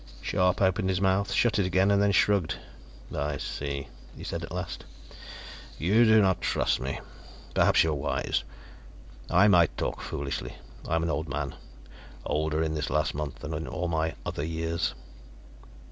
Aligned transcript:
Scharpe 0.19 0.61
opened 0.61 0.89
his 0.89 0.99
mouth, 0.99 1.31
shut 1.31 1.59
it 1.59 1.65
again, 1.67 1.91
and 1.91 2.01
then 2.01 2.11
shrugged. 2.11 2.55
"I 3.15 3.37
see," 3.37 3.87
he 4.17 4.23
said 4.23 4.41
at 4.43 4.51
last. 4.51 4.83
"You 5.77 6.05
do 6.05 6.23
not 6.23 6.41
trust 6.41 6.79
me. 6.79 6.99
Perhaps 7.53 7.83
you 7.83 7.91
are 7.91 7.93
wise. 7.93 8.43
I 9.29 9.47
might 9.47 9.77
talk 9.77 10.01
foolishly; 10.01 10.55
I 10.87 10.95
am 10.95 11.03
an 11.03 11.11
old 11.11 11.29
man; 11.29 11.53
older, 12.25 12.63
in 12.63 12.73
this 12.73 12.89
last 12.89 13.13
month, 13.13 13.35
than 13.41 13.53
in 13.53 13.67
all 13.67 13.87
my 13.87 14.15
other 14.25 14.43
years." 14.43 14.95